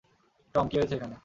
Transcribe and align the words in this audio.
Tom, 0.55 0.65
কী 0.71 0.75
হয়েছে 0.77 0.95
এখানে? 0.95 1.15